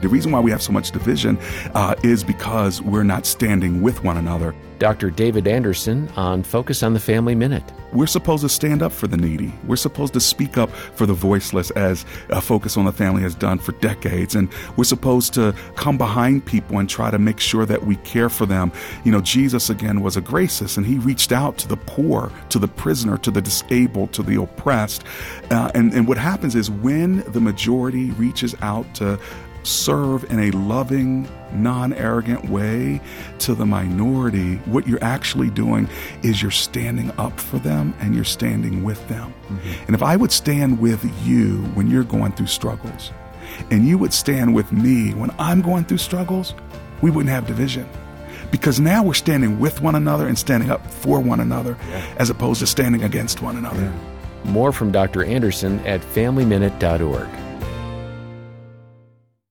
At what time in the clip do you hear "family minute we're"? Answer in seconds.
7.00-8.06